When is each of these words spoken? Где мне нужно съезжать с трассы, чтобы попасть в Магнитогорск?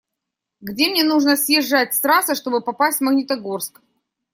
Где 0.61 0.89
мне 0.89 1.03
нужно 1.03 1.37
съезжать 1.37 1.93
с 1.93 2.01
трассы, 2.01 2.33
чтобы 2.33 2.61
попасть 2.63 2.97
в 2.97 3.01
Магнитогорск? 3.01 3.81